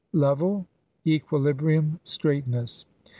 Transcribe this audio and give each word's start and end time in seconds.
Level(?). 0.13 0.65
Equilibrium, 1.05 1.99
straightness. 2.01 2.87